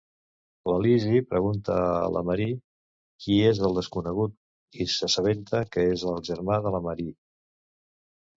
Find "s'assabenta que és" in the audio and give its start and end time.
4.95-6.07